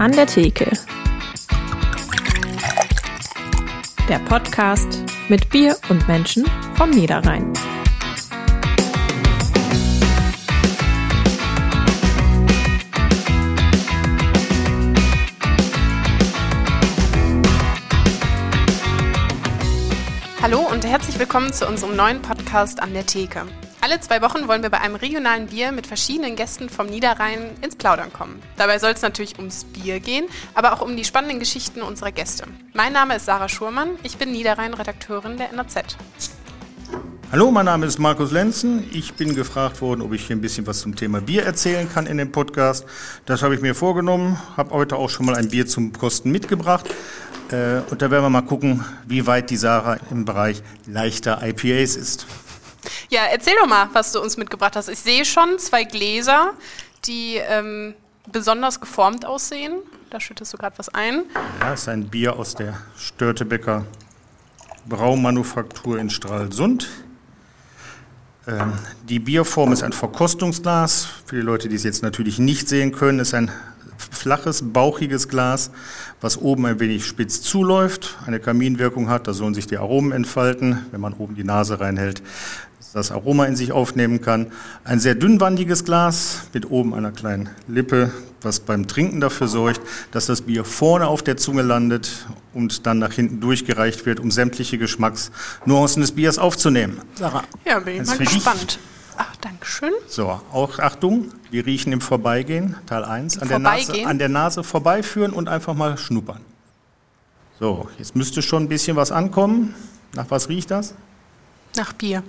[0.00, 0.66] An der Theke.
[4.08, 7.52] Der Podcast mit Bier und Menschen vom Niederrhein.
[20.40, 23.42] Hallo und herzlich willkommen zu unserem neuen Podcast an der Theke.
[23.90, 27.74] Alle zwei Wochen wollen wir bei einem regionalen Bier mit verschiedenen Gästen vom Niederrhein ins
[27.74, 28.40] Plaudern kommen.
[28.56, 32.44] Dabei soll es natürlich ums Bier gehen, aber auch um die spannenden Geschichten unserer Gäste.
[32.72, 35.96] Mein Name ist Sarah Schurmann, ich bin Niederrhein-Redakteurin der NRZ.
[37.32, 38.84] Hallo, mein Name ist Markus Lenzen.
[38.92, 42.06] Ich bin gefragt worden, ob ich hier ein bisschen was zum Thema Bier erzählen kann
[42.06, 42.86] in dem Podcast.
[43.26, 46.88] Das habe ich mir vorgenommen, habe heute auch schon mal ein Bier zum Kosten mitgebracht.
[47.50, 51.96] Äh, und da werden wir mal gucken, wie weit die Sarah im Bereich leichter IPAs
[51.96, 52.28] ist.
[53.08, 54.88] Ja, erzähl doch mal, was du uns mitgebracht hast.
[54.88, 56.54] Ich sehe schon zwei Gläser,
[57.06, 57.94] die ähm,
[58.30, 59.78] besonders geformt aussehen.
[60.10, 61.24] Da schüttest du gerade was ein.
[61.60, 63.84] Ja, ist ein Bier aus der Störtebecker
[64.88, 66.88] Braumanufaktur in Stralsund.
[68.46, 68.72] Ähm,
[69.08, 71.06] die Bierform ist ein Verkostungsglas.
[71.26, 73.50] Für die Leute, die es jetzt natürlich nicht sehen können, ist ein
[74.10, 75.70] flaches, bauchiges Glas,
[76.20, 79.28] was oben ein wenig spitz zuläuft, eine Kaminwirkung hat.
[79.28, 80.86] Da sollen sich die Aromen entfalten.
[80.90, 82.22] Wenn man oben die Nase reinhält,
[82.92, 84.52] das Aroma in sich aufnehmen kann.
[84.84, 88.10] Ein sehr dünnwandiges Glas mit oben einer kleinen Lippe,
[88.42, 92.98] was beim Trinken dafür sorgt, dass das Bier vorne auf der Zunge landet und dann
[92.98, 97.00] nach hinten durchgereicht wird, um sämtliche Geschmacksnuancen des Biers aufzunehmen.
[97.14, 97.44] Sarah.
[97.64, 98.78] Ja, bin ich mal gespannt.
[99.16, 99.92] Ach, danke schön.
[100.08, 104.64] So, auch Achtung, wir riechen im Vorbeigehen, Teil 1, an der, Nase, an der Nase
[104.64, 106.40] vorbeiführen und einfach mal schnuppern.
[107.58, 109.74] So, jetzt müsste schon ein bisschen was ankommen.
[110.14, 110.94] Nach was riecht das?
[111.76, 112.22] Nach Bier.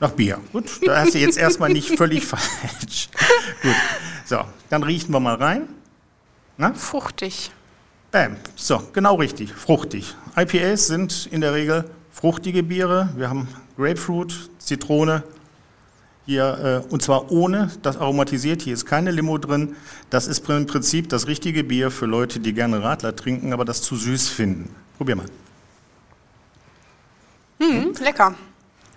[0.00, 0.38] Nach Bier.
[0.52, 3.10] Gut, da hast du jetzt erstmal nicht völlig falsch.
[3.62, 3.74] Gut.
[4.24, 5.68] So, dann riechen wir mal rein.
[6.56, 6.72] Na?
[6.72, 7.50] Fruchtig.
[8.10, 8.36] Bam.
[8.56, 9.52] So, genau richtig.
[9.52, 10.16] Fruchtig.
[10.36, 13.10] IPAs sind in der Regel fruchtige Biere.
[13.16, 15.22] Wir haben Grapefruit, Zitrone.
[16.26, 18.62] Hier, äh, und zwar ohne das aromatisiert.
[18.62, 19.76] Hier ist keine Limo drin.
[20.08, 23.82] Das ist im Prinzip das richtige Bier für Leute, die gerne Radler trinken, aber das
[23.82, 24.74] zu süß finden.
[24.96, 25.26] Probier mal.
[27.58, 28.34] Hm, lecker.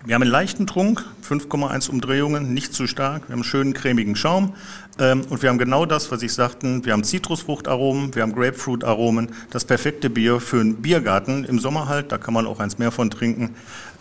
[0.06, 3.22] Wir haben einen leichten Trunk, 5,1 Umdrehungen, nicht zu stark.
[3.22, 4.54] Wir haben einen schönen cremigen Schaum.
[4.98, 6.84] Ähm, und wir haben genau das, was ich sagte.
[6.84, 9.34] Wir haben Zitrusfruchtaromen, wir haben Grapefruitaromen.
[9.48, 12.12] Das perfekte Bier für einen Biergarten im Sommer halt.
[12.12, 13.56] Da kann man auch eins mehr von trinken.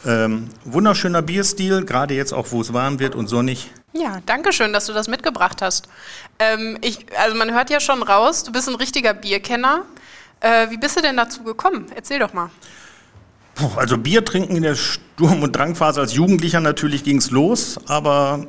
[0.05, 3.71] Ähm, wunderschöner Bierstil, gerade jetzt auch, wo es warm wird und sonnig.
[3.93, 5.87] Ja, danke schön, dass du das mitgebracht hast.
[6.37, 9.85] Ähm, ich, also man hört ja schon raus, du bist ein richtiger Bierkenner.
[10.41, 11.85] Äh, wie bist du denn dazu gekommen?
[11.95, 12.49] Erzähl doch mal.
[13.55, 17.79] Puh, also Bier trinken in der Sturm- und Drangphase als Jugendlicher natürlich ging es los,
[17.87, 18.47] aber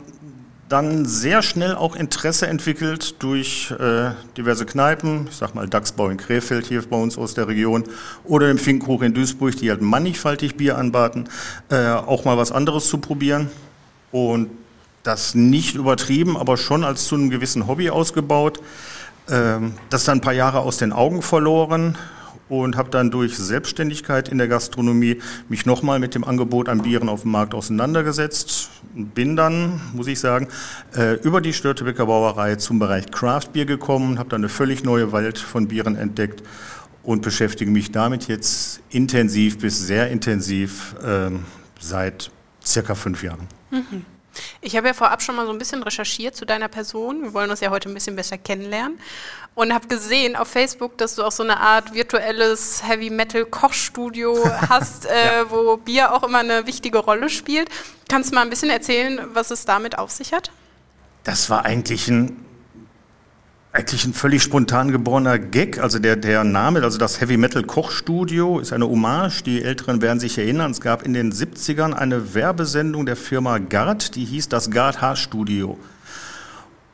[0.69, 6.17] dann sehr schnell auch Interesse entwickelt durch äh, diverse Kneipen, ich sag mal Dachsbau in
[6.17, 7.85] Krefeld hier bei uns aus der Region
[8.25, 11.29] oder im Finkhoch in Duisburg, die halt mannigfaltig Bier anbaten,
[11.69, 13.51] äh, auch mal was anderes zu probieren
[14.11, 14.49] und
[15.03, 18.61] das nicht übertrieben, aber schon als zu einem gewissen Hobby ausgebaut.
[19.29, 21.99] Ähm, das dann ein paar Jahre aus den Augen verloren
[22.49, 27.09] und habe dann durch Selbstständigkeit in der Gastronomie mich nochmal mit dem Angebot an Bieren
[27.09, 28.71] auf dem Markt auseinandergesetzt.
[28.95, 30.49] Bin dann, muss ich sagen,
[30.97, 35.13] äh, über die Störtebecker Brauerei zum Bereich Craft Bier gekommen, habe dann eine völlig neue
[35.13, 36.43] Welt von Bieren entdeckt
[37.03, 41.41] und beschäftige mich damit jetzt intensiv bis sehr intensiv ähm,
[41.79, 42.31] seit
[42.65, 43.47] circa fünf Jahren.
[43.71, 44.14] Mhm.
[44.65, 47.23] Ich habe ja vorab schon mal so ein bisschen recherchiert zu deiner Person.
[47.23, 48.99] Wir wollen uns ja heute ein bisschen besser kennenlernen.
[49.55, 54.43] Und habe gesehen auf Facebook, dass du auch so eine Art virtuelles Heavy Metal Kochstudio
[54.71, 55.51] hast, äh, ja.
[55.51, 57.69] wo Bier auch immer eine wichtige Rolle spielt.
[58.09, 60.51] Kannst du mal ein bisschen erzählen, was es damit auf sich hat?
[61.25, 62.43] Das war eigentlich ein
[63.75, 65.81] eigentlich ein völlig spontan geborener Gag.
[65.81, 69.43] Also der, der Name, also das Heavy Metal Kochstudio ist eine Hommage.
[69.43, 70.71] Die Älteren werden sich erinnern.
[70.71, 75.77] Es gab in den 70ern eine Werbesendung der Firma Gard, die hieß das Gard Haarstudio.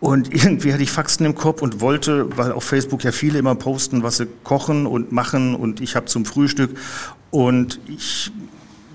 [0.00, 3.54] Und irgendwie hatte ich Faxen im Kopf und wollte, weil auf Facebook ja viele immer
[3.56, 6.78] posten, was sie kochen und machen und ich habe zum Frühstück
[7.31, 8.32] und ich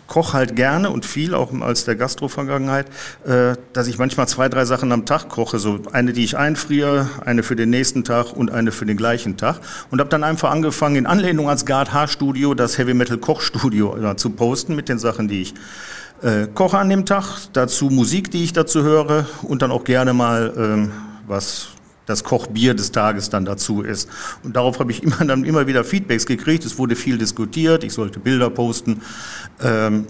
[0.08, 2.88] koche halt gerne und viel, auch als der Gastro-Vergangenheit,
[3.26, 5.60] äh, dass ich manchmal zwei, drei Sachen am Tag koche.
[5.60, 9.38] So eine, die ich einfriere, eine für den nächsten Tag und eine für den gleichen
[9.38, 9.60] Tag.
[9.92, 14.16] Und habe dann einfach angefangen, in Anlehnung ans Guard H-Studio das Heavy Metal Kochstudio äh,
[14.16, 15.54] zu posten mit den Sachen, die ich
[16.22, 17.26] äh, koche an dem Tag.
[17.54, 20.92] Dazu Musik, die ich dazu höre und dann auch gerne mal ähm,
[21.28, 21.75] was
[22.06, 24.10] das Kochbier des Tages dann dazu ist.
[24.44, 26.66] Und darauf habe ich immer, dann immer wieder Feedbacks gekriegt.
[26.66, 29.02] Es wurde viel diskutiert, ich sollte Bilder posten.
[29.64, 30.08] Ähm,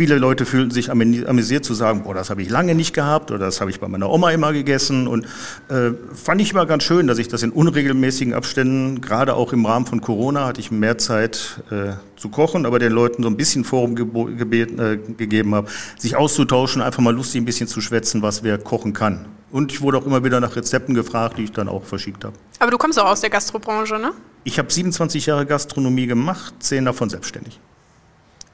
[0.00, 3.44] Viele Leute fühlten sich amüsiert zu sagen, boah, das habe ich lange nicht gehabt oder
[3.44, 5.06] das habe ich bei meiner Oma immer gegessen.
[5.06, 5.26] Und
[5.68, 9.66] äh, fand ich immer ganz schön, dass ich das in unregelmäßigen Abständen, gerade auch im
[9.66, 13.36] Rahmen von Corona, hatte ich mehr Zeit äh, zu kochen, aber den Leuten so ein
[13.36, 15.68] bisschen Forum gebeten, äh, gegeben habe,
[15.98, 19.26] sich auszutauschen, einfach mal lustig ein bisschen zu schwätzen, was wer kochen kann.
[19.50, 22.36] Und ich wurde auch immer wieder nach Rezepten gefragt, die ich dann auch verschickt habe.
[22.58, 24.12] Aber du kommst auch aus der Gastrobranche, ne?
[24.44, 27.60] Ich habe 27 Jahre Gastronomie gemacht, zehn davon selbstständig.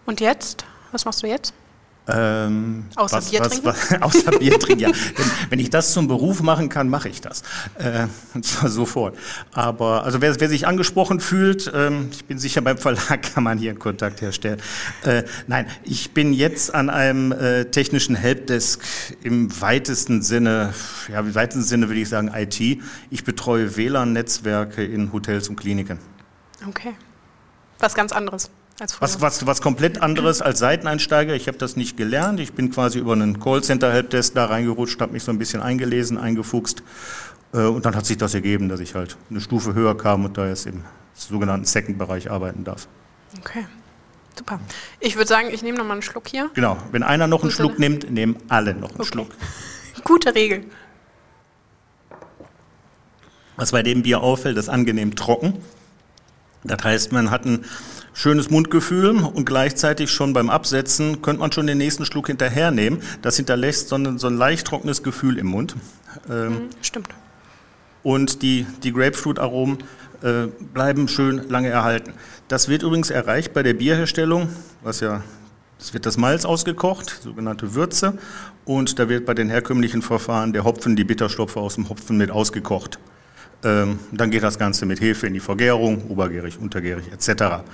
[0.07, 0.65] Und jetzt?
[0.93, 1.53] Was machst du jetzt?
[2.09, 3.67] Ähm, außer was, Bier was, trinken?
[3.67, 4.91] Was, außer Bier trinken, ja.
[4.91, 7.43] Wenn, wenn, ich das zum Beruf machen kann, mache ich das.
[7.79, 9.19] Äh, und zwar sofort.
[9.53, 13.59] Aber also wer, wer sich angesprochen fühlt, ähm, ich bin sicher, beim Verlag kann man
[13.59, 14.61] hier Kontakt herstellen.
[15.03, 18.83] Äh, nein, ich bin jetzt an einem äh, technischen Helpdesk
[19.25, 20.75] im weitesten Sinne,
[21.09, 22.61] ja, im weitesten Sinne würde ich sagen IT.
[23.11, 25.99] Ich betreue WLAN-Netzwerke in Hotels und Kliniken.
[26.69, 26.95] Okay.
[27.81, 28.49] Was ganz anderes.
[28.79, 31.35] Was, was, was komplett anderes als Seiteneinsteiger.
[31.35, 32.41] Ich habe das nicht gelernt.
[32.41, 36.83] Ich bin quasi über einen Callcenter-Helpdesk da reingerutscht, habe mich so ein bisschen eingelesen, eingefuchst.
[37.55, 40.37] Äh, und dann hat sich das ergeben, dass ich halt eine Stufe höher kam und
[40.37, 40.85] da jetzt im
[41.15, 42.87] sogenannten Second-Bereich arbeiten darf.
[43.41, 43.67] Okay.
[44.39, 44.61] Super.
[45.01, 46.51] Ich würde sagen, ich nehme noch mal einen Schluck hier.
[46.53, 46.77] Genau.
[46.93, 47.63] Wenn einer noch einen Gute.
[47.63, 49.09] Schluck nimmt, nehmen alle noch einen okay.
[49.09, 49.29] Schluck.
[50.05, 50.65] Gute Regel.
[53.57, 55.55] Was bei dem Bier auffällt, ist angenehm trocken.
[56.63, 57.65] Das heißt, man hat ein
[58.17, 63.03] schönes Mundgefühl und gleichzeitig schon beim Absetzen könnte man schon den nächsten Schluck hinterhernehmen.
[63.21, 65.77] Das hinterlässt so ein, so ein leicht trockenes Gefühl im Mund.
[66.31, 67.09] Ähm, mhm, Stimmt.
[68.03, 69.79] Und die, die Grapefruit-Aromen
[70.23, 72.15] äh, bleiben schön lange erhalten.
[72.49, 74.49] Das wird übrigens erreicht bei der Bierherstellung,
[74.83, 75.23] was ja,
[75.79, 78.17] es wird das Malz ausgekocht, sogenannte Würze,
[78.65, 82.31] und da wird bei den herkömmlichen Verfahren der Hopfen, die Bitterstoffe aus dem Hopfen mit
[82.31, 82.99] ausgekocht.
[83.67, 87.65] Ähm, dann geht das Ganze mit Hefe in die Vergärung, obergärig, untergärig etc.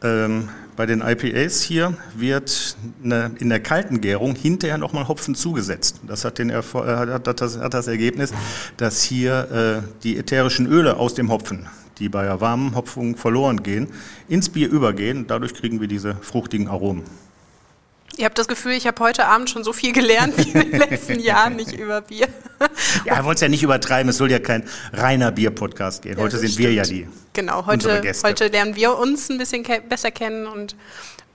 [0.00, 6.02] Ähm, bei den IPAs hier wird eine, in der kalten Gärung hinterher nochmal Hopfen zugesetzt.
[6.06, 8.32] Das hat, den, äh, hat, das, hat das Ergebnis,
[8.76, 11.66] dass hier äh, die ätherischen Öle aus dem Hopfen,
[11.98, 13.88] die bei der warmen Hopfung verloren gehen,
[14.28, 15.26] ins Bier übergehen.
[15.26, 17.02] Dadurch kriegen wir diese fruchtigen Aromen.
[18.16, 20.80] Ihr habt das Gefühl, ich habe heute Abend schon so viel gelernt wie in den
[20.80, 22.28] letzten Jahren nicht über Bier.
[23.06, 26.18] Ja, wir wollen es ja nicht übertreiben, es soll ja kein reiner Bier-Podcast gehen.
[26.18, 26.68] Heute ja, sind stimmt.
[26.68, 27.08] wir ja die.
[27.32, 30.76] Genau, heute, heute lernen wir uns ein bisschen ke besser kennen und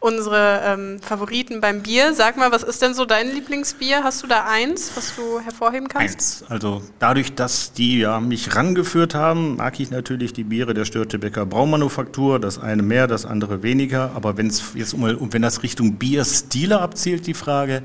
[0.05, 2.13] unsere ähm, Favoriten beim Bier.
[2.13, 4.03] Sag mal, was ist denn so dein Lieblingsbier?
[4.03, 6.13] Hast du da eins, was du hervorheben kannst?
[6.13, 6.45] Eins.
[6.47, 11.47] Also dadurch, dass die ja mich rangeführt haben, mag ich natürlich die Biere der Störtebecker
[11.47, 12.39] Braumanufaktur.
[12.39, 14.11] Das eine mehr, das andere weniger.
[14.13, 17.81] Aber wenn es jetzt um, wenn das Richtung Bierstile abzielt, die Frage,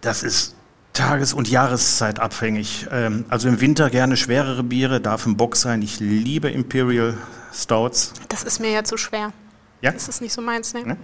[0.00, 0.56] das ist
[0.92, 2.88] Tages- und Jahreszeit abhängig.
[2.90, 5.80] Ähm, also im Winter gerne schwerere Biere, darf ein Bock sein.
[5.82, 7.16] Ich liebe Imperial
[7.54, 8.14] Stouts.
[8.28, 9.32] Das ist mir ja zu schwer.
[9.82, 9.92] Ja?
[9.92, 10.96] Das ist nicht so meins, ne?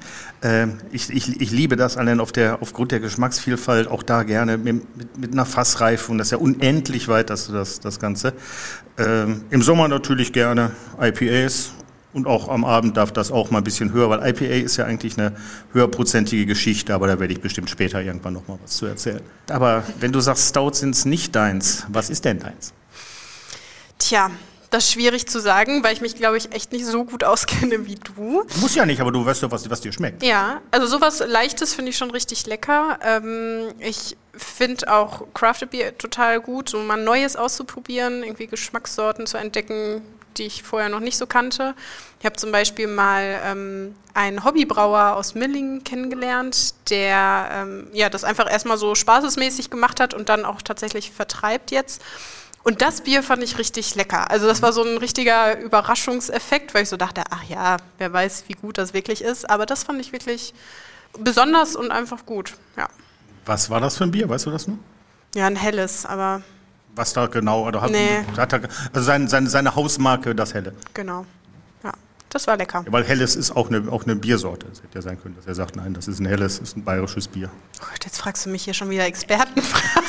[0.43, 4.58] Äh, ich, ich, ich liebe das allein auf der, aufgrund der Geschmacksvielfalt, auch da gerne
[4.58, 8.34] mit, mit, einer Fassreife und das ist ja unendlich weit, das, das, das Ganze.
[8.99, 11.73] Ähm, Im Sommer natürlich gerne IPAs
[12.12, 14.84] und auch am Abend darf das auch mal ein bisschen höher, weil IPA ist ja
[14.84, 15.37] eigentlich eine
[15.73, 19.20] höherprozentige Geschichte, aber da werde ich bestimmt später irgendwann noch mal was zu erzählen.
[19.50, 22.73] Aber wenn du sagst, Stout sind es nicht deins, was ist denn deins?
[23.99, 24.31] Tja,
[24.76, 27.87] das ist schwierig zu sagen, weil ich mich, glaube ich, echt nicht so gut auskenne
[27.87, 28.44] wie du.
[28.61, 30.23] Muss ja nicht, aber du weißt ja, was, was dir schmeckt.
[30.23, 32.99] Ja, also sowas Leichtes finde ich schon richtig lecker.
[33.02, 39.38] Ähm, ich finde auch Crafted Beer total gut, so mal Neues auszuprobieren, irgendwie Geschmackssorten zu
[39.38, 40.02] entdecken,
[40.37, 41.75] die ich vorher noch nicht so kannte.
[42.21, 48.25] Ich habe zum Beispiel mal ähm, einen Hobbybrauer aus Milling kennengelernt, der ähm, ja, das
[48.25, 52.02] einfach erstmal so spaßesmäßig gemacht hat und dann auch tatsächlich vertreibt jetzt.
[52.66, 54.28] Und das Bier fand ich richtig lecker.
[54.28, 58.46] Also das war so ein richtiger Überraschungseffekt, weil ich so dachte, ach ja, wer weiß,
[58.49, 59.49] wie gut das wirklich ist.
[59.49, 60.52] Aber das fand ich wirklich
[61.16, 62.54] besonders und einfach gut.
[62.76, 62.88] Ja.
[63.44, 64.28] Was war das für ein Bier?
[64.28, 64.78] Weißt du das nur?
[65.37, 66.42] Ja, ein helles, aber.
[66.96, 67.68] Was da genau?
[67.68, 68.25] Oder hat, nee.
[68.37, 70.75] hat er, also seine, seine, seine Hausmarke, das Helle.
[70.92, 71.25] Genau.
[71.85, 71.92] Ja,
[72.30, 72.82] das war lecker.
[72.85, 74.66] Ja, weil helles ist auch eine, auch eine Biersorte.
[74.73, 76.82] Es hätte ja sein können, dass er sagt, nein, das ist ein helles, ist ein
[76.82, 77.49] bayerisches Bier.
[77.80, 80.02] Oh Gott, jetzt fragst du mich hier schon wieder Expertenfragen.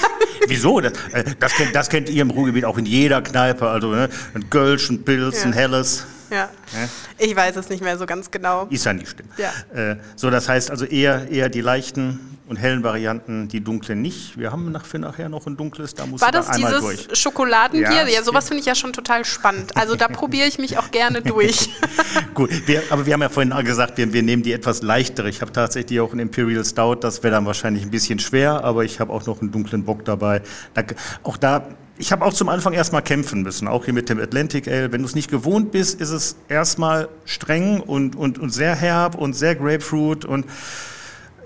[0.50, 0.80] Wieso?
[0.80, 3.68] Das, äh, das, kennt, das kennt ihr im Ruhrgebiet auch in jeder Kneipe.
[3.68, 4.10] Also ne?
[4.34, 5.46] ein Gölsch, ein Pilz, ja.
[5.46, 6.06] ein Helles.
[6.30, 6.50] Ja.
[6.74, 6.90] ja.
[7.18, 8.68] Ich weiß es nicht mehr so ganz genau.
[8.70, 9.28] Ist ja nicht schlimm.
[9.38, 9.52] Ja.
[9.74, 14.38] Äh, so, das heißt also eher, eher die leichten und hellen Varianten, die dunklen nicht.
[14.38, 17.20] Wir haben nach, für nachher noch ein dunkles, da muss War das einmal dieses durch.
[17.20, 17.92] Schokoladenbier?
[17.92, 19.76] Ja, ja sowas finde ich ja schon total spannend.
[19.76, 21.70] Also da probiere ich mich auch gerne durch.
[22.34, 25.30] Gut, wir, aber wir haben ja vorhin gesagt, wir, wir nehmen die etwas leichtere.
[25.30, 28.86] Ich habe tatsächlich auch ein Imperial Stout, das wäre dann wahrscheinlich ein bisschen schwer, aber
[28.86, 30.42] ich habe auch noch einen dunklen Bock dabei.
[30.74, 30.84] Da,
[31.24, 31.68] auch da
[31.98, 34.92] ich habe auch zum Anfang erstmal kämpfen müssen, auch hier mit dem Atlantic Ale.
[34.92, 39.16] Wenn du es nicht gewohnt bist, ist es erstmal streng und, und, und sehr herb
[39.16, 40.46] und sehr Grapefruit und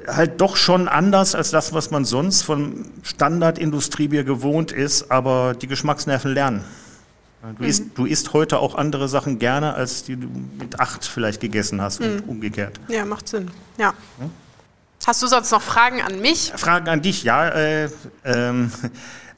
[0.07, 5.67] halt doch schon anders als das, was man sonst von Standard-Industriebier gewohnt ist, aber die
[5.67, 6.63] Geschmacksnerven lernen.
[7.57, 7.69] Du, mhm.
[7.69, 10.27] isst, du isst heute auch andere Sachen gerne, als die du
[10.59, 12.07] mit acht vielleicht gegessen hast mhm.
[12.07, 12.79] und umgekehrt.
[12.87, 13.49] Ja, macht Sinn.
[13.77, 13.93] Ja.
[14.19, 14.29] Hm?
[15.05, 16.53] Hast du sonst noch Fragen an mich?
[16.55, 17.49] Fragen an dich, ja.
[17.49, 17.89] Äh,
[18.23, 18.71] ähm,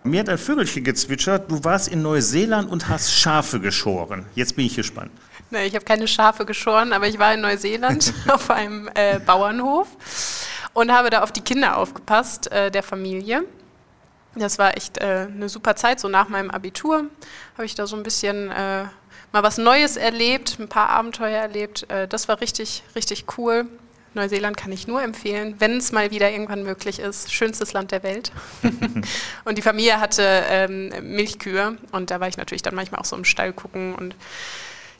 [0.03, 4.25] mir hat ein Vögelchen gezwitschert, du warst in Neuseeland und hast Schafe geschoren.
[4.35, 5.11] Jetzt bin ich gespannt.
[5.49, 9.87] Nee, ich habe keine Schafe geschoren, aber ich war in Neuseeland auf einem äh, Bauernhof
[10.73, 13.43] und habe da auf die Kinder aufgepasst äh, der Familie.
[14.35, 15.99] Das war echt äh, eine super Zeit.
[15.99, 17.05] So nach meinem Abitur
[17.55, 18.85] habe ich da so ein bisschen äh,
[19.31, 21.89] mal was Neues erlebt, ein paar Abenteuer erlebt.
[21.89, 23.67] Äh, das war richtig, richtig cool.
[24.15, 27.33] Neuseeland kann ich nur empfehlen, wenn es mal wieder irgendwann möglich ist.
[27.33, 28.31] Schönstes Land der Welt.
[29.45, 33.15] und die Familie hatte ähm, Milchkühe und da war ich natürlich dann manchmal auch so
[33.15, 34.15] im Stall gucken und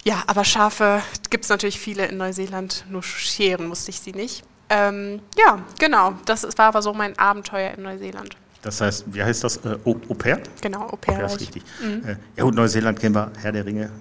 [0.05, 4.43] ja, aber Schafe gibt es natürlich viele in Neuseeland, nur scheren musste ich sie nicht.
[4.69, 8.35] Ähm, ja, genau, das war aber so mein Abenteuer in Neuseeland.
[8.63, 9.57] Das heißt, wie heißt das?
[9.57, 10.41] Äh, Au, Au pair?
[10.61, 11.19] Genau, Au pair.
[11.19, 11.63] Ja, ist richtig.
[11.81, 12.05] Mhm.
[12.05, 13.91] Äh, ja gut, Neuseeland kennen wir, Herr der Ringe,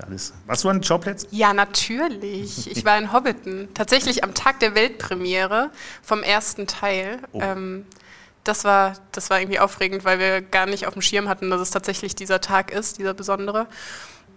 [0.00, 0.32] alles.
[0.46, 1.28] Warst du an den Schauplätzen?
[1.30, 2.70] Ja, natürlich.
[2.70, 3.68] Ich war in Hobbiton.
[3.74, 5.70] Tatsächlich am Tag der Weltpremiere
[6.02, 7.18] vom ersten Teil.
[7.32, 7.40] Oh.
[7.40, 7.84] Ähm,
[8.44, 11.60] das, war, das war irgendwie aufregend, weil wir gar nicht auf dem Schirm hatten, dass
[11.60, 13.66] es tatsächlich dieser Tag ist, dieser besondere.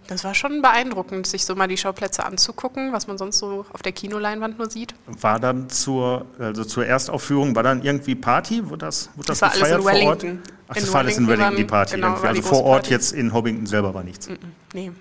[0.08, 3.82] Das war schon beeindruckend, sich so mal die Schauplätze anzugucken, was man sonst so auf
[3.82, 4.94] der Kinoleinwand nur sieht.
[5.06, 8.68] War dann zur, also zur Erstaufführung, war dann irgendwie Party?
[8.68, 10.42] Wurde das, wurde das, das war alles in Wellington.
[10.68, 11.94] Ach, das in war alles in Wellington, die Party.
[11.96, 12.90] Genau, also vor Ort Party.
[12.92, 14.28] jetzt in Hobbington selber war nichts.
[14.72, 14.92] Nee.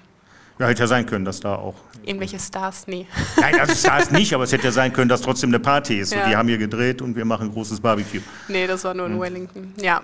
[0.57, 1.75] Ja, hätte ja sein können, dass da auch.
[2.03, 3.07] Irgendwelche Stars, nee.
[3.41, 6.13] Nein, also Stars nicht, aber es hätte ja sein können, dass trotzdem eine Party ist.
[6.13, 6.24] Ja.
[6.24, 8.21] Und die haben hier gedreht und wir machen ein großes Barbecue.
[8.47, 9.21] Nee, das war nur in hm.
[9.21, 10.01] Wellington, ja.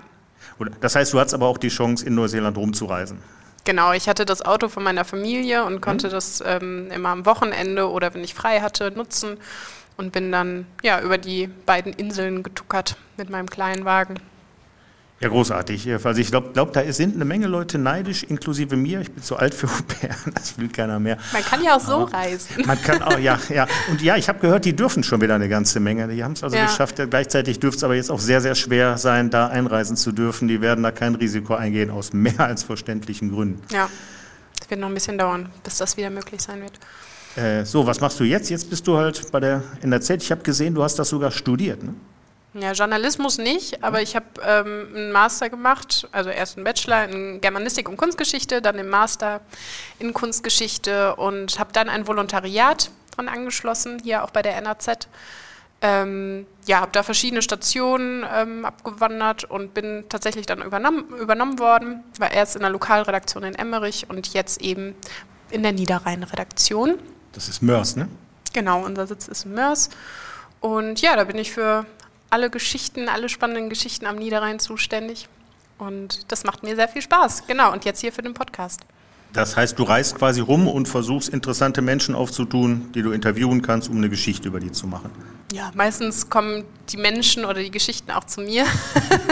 [0.80, 3.18] Das heißt, du hattest aber auch die Chance, in Neuseeland rumzureisen.
[3.64, 6.12] Genau, ich hatte das Auto von meiner Familie und konnte mhm.
[6.12, 9.38] das ähm, immer am Wochenende oder wenn ich frei hatte nutzen
[9.96, 14.18] und bin dann ja über die beiden Inseln getuckert mit meinem kleinen Wagen.
[15.22, 15.88] Ja, großartig.
[16.04, 19.00] Also ich glaube, glaub, da sind eine Menge Leute neidisch, inklusive mir.
[19.02, 19.68] Ich bin zu alt für
[20.00, 21.16] pair, das will keiner mehr.
[21.32, 22.66] Man kann ja auch so Aber reisen.
[22.66, 23.68] Man kann auch, ja, ja.
[23.88, 26.08] Und ja, ich habe gehört, die dürfen schon wieder eine ganze Menge.
[26.08, 26.66] Die haben es also ja.
[26.66, 27.00] geschafft.
[27.08, 30.48] Gleichzeitig dürfte es aber jetzt auch sehr, sehr schwer sein, da einreisen zu dürfen.
[30.48, 33.62] Die werden da kein Risiko eingehen, aus mehr als verständlichen Gründen.
[33.70, 33.88] Ja,
[34.60, 36.72] es wird noch ein bisschen dauern, bis das wieder möglich sein wird.
[37.36, 38.50] Äh, so, was machst du jetzt?
[38.50, 40.10] Jetzt bist du halt bei der NRZ.
[40.20, 41.94] Ich habe gesehen, du hast das sogar studiert, ne?
[42.54, 47.40] Ja, Journalismus nicht, aber ich habe ähm, einen Master gemacht, also erst einen Bachelor in
[47.40, 49.40] Germanistik und Kunstgeschichte, dann den Master
[49.98, 55.08] in Kunstgeschichte und habe dann ein Volontariat dran angeschlossen, hier auch bei der NAZ.
[55.80, 62.04] Ähm, ja, habe da verschiedene Stationen ähm, abgewandert und bin tatsächlich dann übernommen, übernommen worden.
[62.18, 64.94] War erst in der Lokalredaktion in Emmerich und jetzt eben
[65.50, 66.98] in der Niederrhein-Redaktion.
[67.32, 68.08] Das ist Mörs, ne?
[68.52, 69.88] Genau, unser Sitz ist in Mörs.
[70.60, 71.84] Und ja, da bin ich für
[72.32, 75.28] alle Geschichten, alle spannenden Geschichten am Niederrhein zuständig.
[75.78, 77.46] Und das macht mir sehr viel Spaß.
[77.46, 78.80] Genau, und jetzt hier für den Podcast.
[79.32, 83.88] Das heißt, du reist quasi rum und versuchst interessante Menschen aufzutun, die du interviewen kannst,
[83.88, 85.10] um eine Geschichte über die zu machen.
[85.52, 88.64] Ja, meistens kommen die Menschen oder die Geschichten auch zu mir.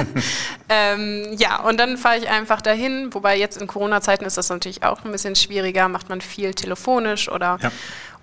[0.69, 4.83] ähm, ja, und dann fahre ich einfach dahin, wobei jetzt in Corona-Zeiten ist das natürlich
[4.83, 7.71] auch ein bisschen schwieriger, macht man viel telefonisch oder, ja.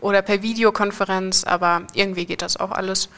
[0.02, 3.10] oder per Videokonferenz, aber irgendwie geht das auch alles.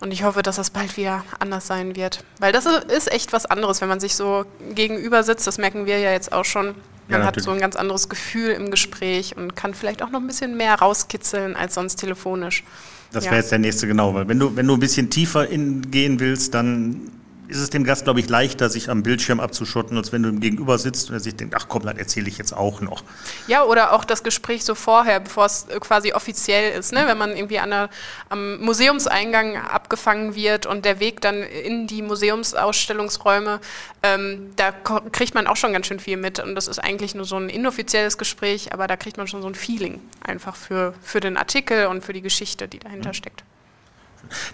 [0.00, 2.22] Und ich hoffe, dass das bald wieder anders sein wird.
[2.38, 5.46] Weil das ist echt was anderes, wenn man sich so gegenüber sitzt.
[5.46, 6.74] Das merken wir ja jetzt auch schon.
[7.08, 10.20] Man ja, hat so ein ganz anderes Gefühl im Gespräch und kann vielleicht auch noch
[10.20, 12.64] ein bisschen mehr rauskitzeln als sonst telefonisch.
[13.12, 14.12] Das wäre jetzt der nächste, genau.
[14.12, 17.12] Weil wenn du, wenn du ein bisschen tiefer in, gehen willst, dann
[17.48, 20.40] ist es dem Gast, glaube ich, leichter, sich am Bildschirm abzuschotten, als wenn du ihm
[20.40, 23.04] gegenüber sitzt und er sich denkt, ach komm, das erzähle ich jetzt auch noch.
[23.46, 27.04] Ja, oder auch das Gespräch so vorher, bevor es äh, quasi offiziell ist, ne?
[27.06, 27.90] wenn man irgendwie an der,
[28.28, 33.60] am Museumseingang abgefangen wird und der Weg dann in die Museumsausstellungsräume,
[34.02, 34.72] ähm, da
[35.12, 37.48] kriegt man auch schon ganz schön viel mit und das ist eigentlich nur so ein
[37.48, 41.86] inoffizielles Gespräch, aber da kriegt man schon so ein Feeling einfach für, für den Artikel
[41.86, 43.14] und für die Geschichte, die dahinter mhm.
[43.14, 43.44] steckt.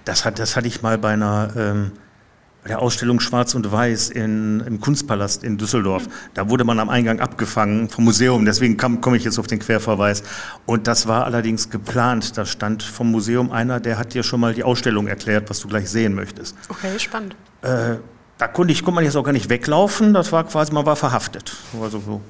[0.04, 1.52] Das, hat, das hatte ich mal bei einer...
[1.56, 1.92] Ähm
[2.62, 6.04] bei der Ausstellung Schwarz und Weiß in, im Kunstpalast in Düsseldorf.
[6.34, 10.22] Da wurde man am Eingang abgefangen vom Museum, deswegen komme ich jetzt auf den Querverweis.
[10.64, 12.38] Und das war allerdings geplant.
[12.38, 15.68] Da stand vom Museum einer, der hat dir schon mal die Ausstellung erklärt, was du
[15.68, 16.56] gleich sehen möchtest.
[16.68, 17.34] Okay, spannend.
[17.62, 17.96] Äh,
[18.38, 20.96] da konnte, ich, konnte man jetzt auch gar nicht weglaufen, das war quasi, man war
[20.96, 21.56] verhaftet.
[21.80, 22.20] Also so,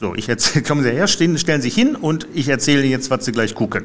[0.00, 2.92] so ich erzähle, kommen Sie her, stehen, stellen Sie sich hin und ich erzähle Ihnen
[2.92, 3.84] jetzt, was Sie gleich gucken.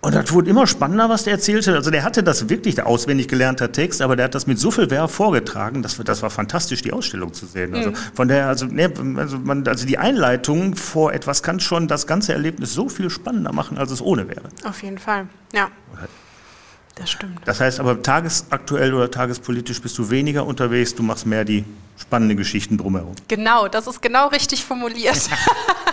[0.00, 1.74] Und das wurde immer spannender, was der erzählte.
[1.74, 4.70] Also der hatte das wirklich, der auswendig gelernter Text, aber der hat das mit so
[4.70, 7.74] viel Werf vorgetragen, das, das war fantastisch, die Ausstellung zu sehen.
[7.74, 7.96] Also mhm.
[8.14, 12.32] von der, also, ne, also, man, also die Einleitung vor etwas kann schon das ganze
[12.32, 14.48] Erlebnis so viel spannender machen, als es ohne wäre.
[14.64, 15.68] Auf jeden Fall, ja.
[16.94, 17.40] Das stimmt.
[17.44, 21.64] Das heißt aber tagesaktuell oder tagespolitisch bist du weniger unterwegs, du machst mehr die
[21.96, 23.14] spannenden Geschichten drumherum.
[23.28, 25.28] Genau, das ist genau richtig formuliert.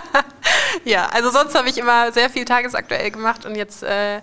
[0.86, 4.22] ja, also sonst habe ich immer sehr viel tagesaktuell gemacht und jetzt äh,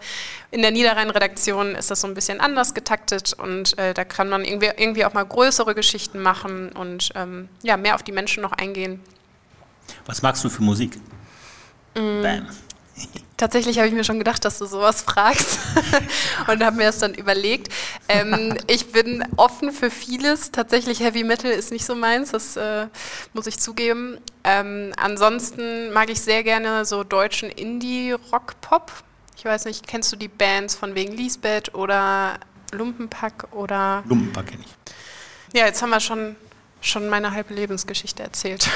[0.50, 4.46] in der Niederrhein-Redaktion ist das so ein bisschen anders getaktet und äh, da kann man
[4.46, 8.54] irgendwie, irgendwie auch mal größere Geschichten machen und ähm, ja, mehr auf die Menschen noch
[8.54, 9.02] eingehen.
[10.06, 10.98] Was magst du für Musik?
[11.96, 12.22] Mm.
[12.22, 12.48] Bam.
[13.38, 15.60] Tatsächlich habe ich mir schon gedacht, dass du sowas fragst
[16.48, 17.74] und habe mir das dann überlegt.
[18.08, 20.52] Ähm, ich bin offen für vieles.
[20.52, 22.88] Tatsächlich Heavy Metal ist nicht so meins, das äh,
[23.34, 24.20] muss ich zugeben.
[24.44, 28.92] Ähm, ansonsten mag ich sehr gerne so deutschen Indie-Rock-Pop.
[29.36, 32.40] Ich weiß nicht, kennst du die Bands von wegen Lisbeth oder
[32.72, 34.04] Lumpenpack oder.
[34.08, 34.94] Lumpenpack kenne ich.
[35.60, 36.36] Ja, jetzt haben wir schon
[36.86, 38.70] schon meine halbe Lebensgeschichte erzählt.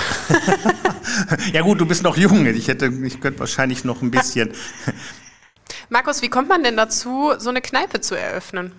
[1.53, 2.45] ja gut, du bist noch jung.
[2.45, 4.51] Ich hätte, ich könnte wahrscheinlich noch ein bisschen.
[5.89, 8.71] Markus, wie kommt man denn dazu, so eine Kneipe zu eröffnen?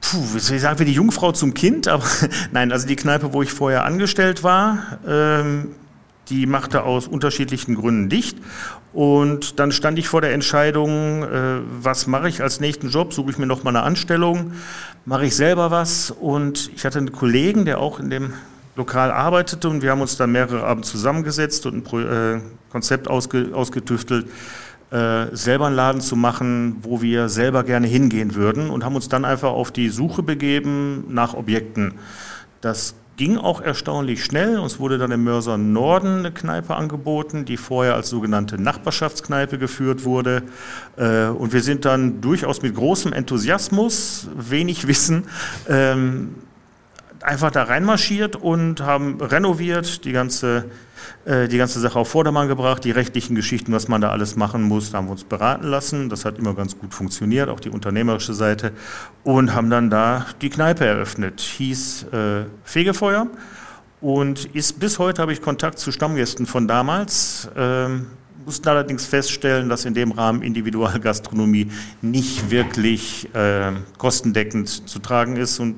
[0.00, 1.88] Puh, wie sagen wir die Jungfrau zum Kind?
[1.88, 2.04] Aber
[2.52, 5.74] nein, also die Kneipe, wo ich vorher angestellt war, ähm,
[6.28, 8.38] die machte aus unterschiedlichen Gründen dicht.
[8.92, 13.12] Und dann stand ich vor der Entscheidung, äh, was mache ich als nächsten Job?
[13.12, 14.52] Suche ich mir noch mal eine Anstellung?
[15.04, 16.10] Mache ich selber was?
[16.10, 18.32] Und ich hatte einen Kollegen, der auch in dem
[18.76, 22.40] Lokal arbeitete und wir haben uns dann mehrere Abend zusammengesetzt und ein Pro äh,
[22.70, 24.26] Konzept ausge ausgetüftelt,
[24.90, 29.08] äh, selber einen Laden zu machen, wo wir selber gerne hingehen würden und haben uns
[29.08, 31.94] dann einfach auf die Suche begeben nach Objekten.
[32.60, 34.58] Das ging auch erstaunlich schnell.
[34.58, 40.04] Uns wurde dann im Mörser Norden eine Kneipe angeboten, die vorher als sogenannte Nachbarschaftskneipe geführt
[40.04, 40.42] wurde.
[40.96, 45.24] Äh, und wir sind dann durchaus mit großem Enthusiasmus, wenig Wissen,
[45.68, 46.34] ähm,
[47.22, 50.66] einfach da reinmarschiert und haben renoviert, die ganze
[51.26, 54.90] die ganze Sache auf Vordermann gebracht, die rechtlichen Geschichten, was man da alles machen muss,
[54.90, 56.08] da haben wir uns beraten lassen.
[56.08, 58.72] Das hat immer ganz gut funktioniert, auch die unternehmerische Seite.
[59.24, 61.40] Und haben dann da die Kneipe eröffnet.
[61.40, 63.28] Hieß äh, Fegefeuer
[64.00, 67.48] und ist bis heute habe ich Kontakt zu Stammgästen von damals.
[67.56, 68.06] Ähm,
[68.44, 75.58] mussten allerdings feststellen, dass in dem Rahmen Individualgastronomie nicht wirklich äh, kostendeckend zu tragen ist
[75.58, 75.74] und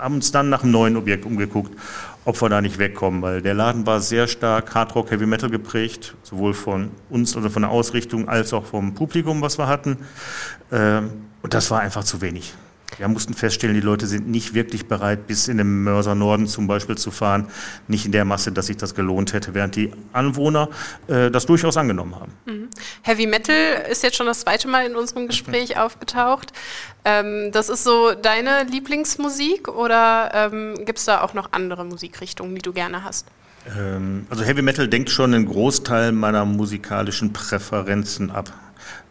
[0.00, 1.76] haben uns dann nach einem neuen Objekt umgeguckt
[2.24, 6.14] ob wir da nicht wegkommen, weil der Laden war sehr stark Hardrock, Heavy Metal geprägt,
[6.22, 9.96] sowohl von uns, also von der Ausrichtung, als auch vom Publikum, was wir hatten.
[10.70, 11.10] Ähm,
[11.42, 12.54] und das war einfach zu wenig.
[12.98, 16.66] Wir mussten feststellen, die Leute sind nicht wirklich bereit, bis in den Mörser Norden zum
[16.66, 17.46] Beispiel zu fahren.
[17.88, 20.68] Nicht in der Masse, dass sich das gelohnt hätte, während die Anwohner
[21.06, 22.32] äh, das durchaus angenommen haben.
[22.46, 22.68] Mhm.
[23.02, 25.80] Heavy Metal ist jetzt schon das zweite Mal in unserem Gespräch mhm.
[25.80, 26.52] aufgetaucht.
[27.04, 32.54] Ähm, das ist so deine Lieblingsmusik oder ähm, gibt es da auch noch andere Musikrichtungen,
[32.54, 33.26] die du gerne hast?
[33.78, 38.52] Ähm, also Heavy Metal denkt schon einen Großteil meiner musikalischen Präferenzen ab.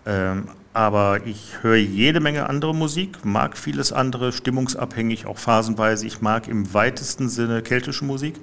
[0.05, 6.07] Ähm, aber ich höre jede Menge andere Musik, mag vieles andere, stimmungsabhängig, auch phasenweise.
[6.07, 8.35] Ich mag im weitesten Sinne keltische Musik.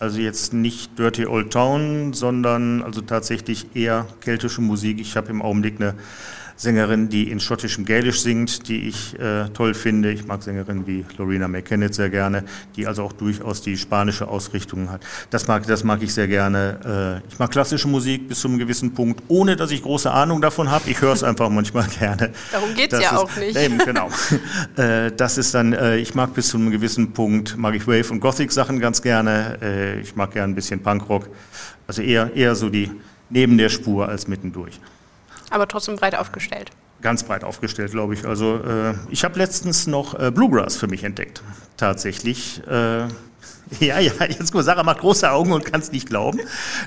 [0.00, 4.98] Also jetzt nicht Dirty Old Town, sondern also tatsächlich eher keltische Musik.
[4.98, 5.94] Ich habe im Augenblick eine
[6.56, 10.12] Sängerin, die in schottischem Gälisch singt, die ich äh, toll finde.
[10.12, 12.44] Ich mag Sängerinnen wie Lorena McKennitt sehr gerne,
[12.76, 15.02] die also auch durchaus die spanische Ausrichtung hat.
[15.30, 17.20] Das mag, das mag ich sehr gerne.
[17.24, 20.40] Äh, ich mag klassische Musik bis zu einem gewissen Punkt, ohne dass ich große Ahnung
[20.40, 20.88] davon habe.
[20.88, 22.30] Ich höre es einfach manchmal gerne.
[22.52, 23.56] Darum geht es ja ist, auch nicht.
[23.56, 24.08] Eben, genau.
[24.76, 28.12] äh, das ist dann, äh, ich mag bis zu einem gewissen Punkt, mag ich Wave-
[28.12, 29.58] und Gothic-Sachen ganz gerne.
[29.60, 31.28] Äh, ich mag gerne ein bisschen Punkrock.
[31.88, 32.90] Also eher, eher so die
[33.28, 34.78] neben der Spur als mittendurch
[35.54, 36.70] aber trotzdem breit aufgestellt.
[37.00, 38.26] Ganz breit aufgestellt, glaube ich.
[38.26, 41.42] Also äh, ich habe letztens noch äh, Bluegrass für mich entdeckt,
[41.76, 42.62] tatsächlich.
[42.66, 43.08] Äh,
[43.80, 46.40] ja, ja, jetzt guck, Sarah macht große Augen und kann es nicht glauben.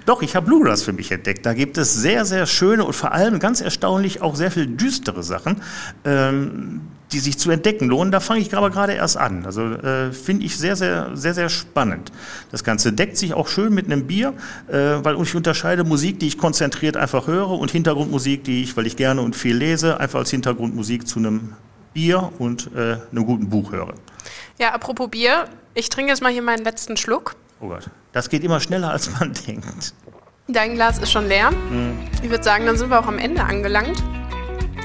[0.05, 1.45] Doch, ich habe Bluegrass für mich entdeckt.
[1.45, 5.23] Da gibt es sehr, sehr schöne und vor allem ganz erstaunlich auch sehr viel düstere
[5.23, 5.61] Sachen,
[6.05, 8.11] ähm, die sich zu entdecken lohnen.
[8.11, 9.45] Da fange ich aber gerade erst an.
[9.45, 12.11] Also äh, finde ich sehr, sehr, sehr, sehr spannend.
[12.51, 14.33] Das Ganze deckt sich auch schön mit einem Bier,
[14.67, 18.87] äh, weil ich unterscheide Musik, die ich konzentriert einfach höre und Hintergrundmusik, die ich, weil
[18.87, 21.53] ich gerne und viel lese, einfach als Hintergrundmusik zu einem
[21.93, 23.93] Bier und äh, einem guten Buch höre.
[24.59, 27.35] Ja, apropos Bier, ich trinke jetzt mal hier meinen letzten Schluck.
[27.59, 29.93] Oh Gott, das geht immer schneller, als man denkt.
[30.47, 31.51] Dein Glas ist schon leer.
[31.51, 31.97] Mhm.
[32.21, 34.01] Ich würde sagen, dann sind wir auch am Ende angelangt.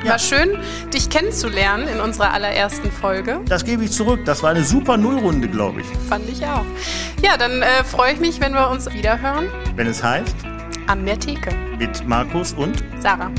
[0.04, 0.12] Ja.
[0.12, 0.58] War schön,
[0.92, 3.40] dich kennenzulernen in unserer allerersten Folge.
[3.46, 4.24] Das gebe ich zurück.
[4.24, 5.86] Das war eine super Nullrunde, glaube ich.
[6.08, 6.64] Fand ich auch.
[7.22, 9.48] Ja, dann äh, freue ich mich, wenn wir uns wieder hören.
[9.76, 10.34] Wenn es heißt?
[10.88, 11.50] An der Theke.
[11.78, 13.30] Mit Markus und Sarah.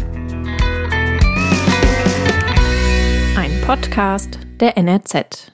[3.35, 5.52] Ein Podcast der NRZ.